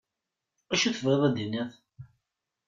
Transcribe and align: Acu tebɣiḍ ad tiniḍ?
Acu 0.73 0.89
tebɣiḍ 0.91 1.21
ad 1.27 1.35
tiniḍ? 1.37 1.69